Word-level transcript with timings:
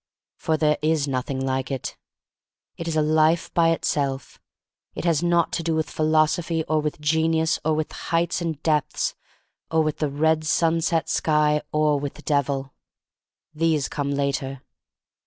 For 0.35 0.57
there 0.57 0.79
is 0.81 1.07
nothing 1.07 1.39
like 1.39 1.69
it. 1.69 1.95
It 2.75 2.87
is 2.87 2.95
a 2.95 3.03
life 3.03 3.53
by 3.53 3.69
itself. 3.69 4.41
It 4.95 5.05
has 5.05 5.21
naught 5.21 5.51
to 5.51 5.61
do 5.61 5.75
with 5.75 5.91
philosophy, 5.91 6.63
or 6.63 6.81
with 6.81 6.99
genius, 6.99 7.59
or 7.63 7.75
with 7.75 7.91
heights 7.91 8.41
and 8.41 8.59
depths, 8.63 9.13
or 9.69 9.83
with 9.83 9.97
the 9.99 10.09
red 10.09 10.43
sunset 10.43 11.07
sky, 11.07 11.61
or 11.71 11.99
with 11.99 12.15
the 12.15 12.23
Devil. 12.23 12.73
These 13.53 13.87
come 13.89 14.09
later. 14.09 14.63